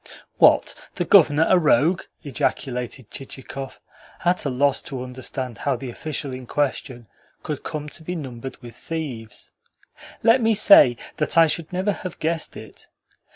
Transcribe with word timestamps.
"What? 0.39 0.73
The 0.95 1.05
Governor 1.05 1.45
a 1.47 1.59
rogue?" 1.59 2.01
ejaculated 2.23 3.11
Chichikov, 3.11 3.79
at 4.25 4.45
a 4.45 4.49
loss 4.49 4.81
to 4.81 5.03
understand 5.03 5.59
how 5.59 5.75
the 5.75 5.91
official 5.91 6.33
in 6.33 6.47
question 6.47 7.05
could 7.43 7.61
come 7.61 7.87
to 7.89 8.01
be 8.03 8.15
numbered 8.15 8.57
with 8.63 8.75
thieves. 8.75 9.51
"Let 10.23 10.41
me 10.41 10.55
say 10.55 10.97
that 11.17 11.37
I 11.37 11.45
should 11.45 11.71
never 11.71 11.91
have 11.91 12.17
guessed 12.17 12.57
it. 12.57 12.87